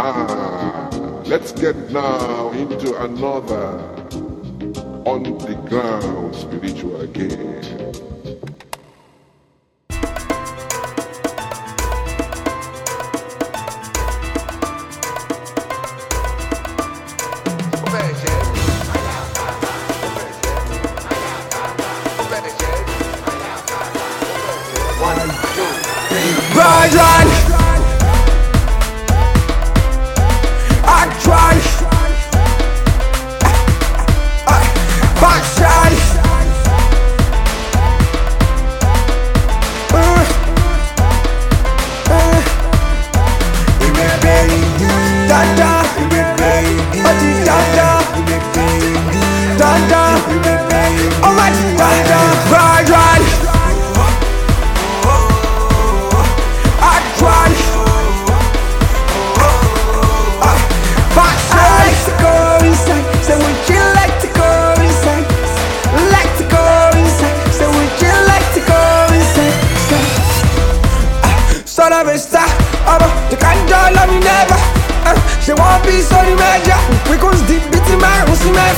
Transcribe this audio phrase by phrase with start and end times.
[0.00, 0.88] Ah,
[1.26, 3.82] let's get now into another
[5.04, 7.64] on the ground spiritual game.
[26.54, 27.17] Run, run.
[71.98, 72.46] Son of a star,
[72.86, 74.54] aber du kannst doch love me never.
[75.02, 76.78] Uh, she won't be so major.
[77.10, 78.70] We go deep beating my roots in my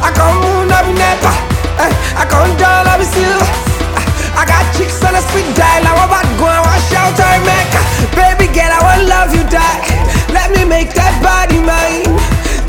[0.00, 1.28] I come moon love me never.
[1.76, 3.44] Uh, I come down love me silver.
[3.92, 5.84] Uh, I got chicks on a speed dial.
[5.84, 7.76] I want bad go I want shout I make
[8.16, 9.84] Baby girl, I want love you die.
[10.32, 12.08] Let me make that body mine.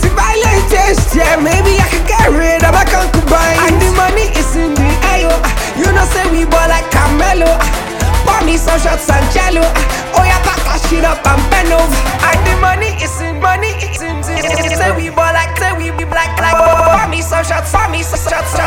[0.04, 3.56] To my latest, yeah, maybe I can get rid of my concubine.
[3.72, 5.32] And the money is in the air.
[5.80, 7.56] You know, say we ball like Carmelo.
[8.26, 9.25] Pour me some shots and
[9.56, 9.72] jello.
[10.16, 12.02] Oh, yeah, back that shit up and bend over.
[12.28, 16.04] And the money is in money, it's in Say we ball like, say we be
[16.04, 16.56] black, like.
[16.56, 18.65] Pour me some shots, pour me some shots, shots.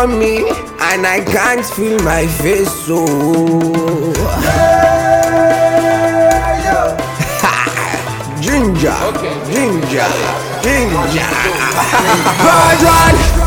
[0.00, 0.48] For me,
[0.80, 3.04] and I can't feel my face so.
[8.40, 8.96] Ginger,
[9.50, 10.08] ginger,
[10.62, 11.28] ginger.
[12.44, 13.37] Run, run.